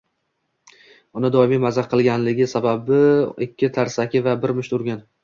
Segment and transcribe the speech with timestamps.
[1.19, 3.03] uni doimiy mazax qilganligi sababli
[3.47, 5.07] ikki tarsaki va bir musht urgan.